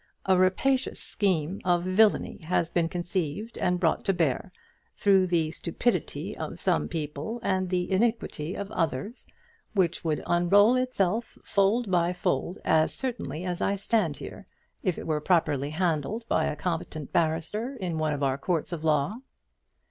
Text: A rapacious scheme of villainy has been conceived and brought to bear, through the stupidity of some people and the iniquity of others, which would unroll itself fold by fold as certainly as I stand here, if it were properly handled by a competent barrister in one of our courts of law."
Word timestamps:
A 0.25 0.35
rapacious 0.35 0.99
scheme 0.99 1.61
of 1.63 1.83
villainy 1.83 2.37
has 2.39 2.71
been 2.71 2.89
conceived 2.89 3.55
and 3.59 3.79
brought 3.79 4.03
to 4.05 4.13
bear, 4.13 4.51
through 4.97 5.27
the 5.27 5.51
stupidity 5.51 6.35
of 6.35 6.59
some 6.59 6.87
people 6.87 7.39
and 7.43 7.69
the 7.69 7.91
iniquity 7.91 8.55
of 8.55 8.71
others, 8.71 9.27
which 9.73 10.03
would 10.03 10.23
unroll 10.25 10.75
itself 10.75 11.37
fold 11.43 11.91
by 11.91 12.13
fold 12.13 12.57
as 12.65 12.91
certainly 12.95 13.45
as 13.45 13.61
I 13.61 13.75
stand 13.75 14.17
here, 14.17 14.47
if 14.81 14.97
it 14.97 15.05
were 15.05 15.21
properly 15.21 15.69
handled 15.69 16.27
by 16.27 16.45
a 16.45 16.55
competent 16.55 17.13
barrister 17.13 17.75
in 17.75 17.99
one 17.99 18.13
of 18.13 18.23
our 18.23 18.39
courts 18.39 18.71
of 18.73 18.83
law." 18.83 19.17